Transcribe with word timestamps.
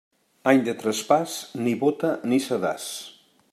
Any 0.51 0.63
de 0.67 0.73
traspàs, 0.83 1.35
ni 1.67 1.75
bóta 1.85 2.11
ni 2.33 2.43
sedàs. 2.49 2.91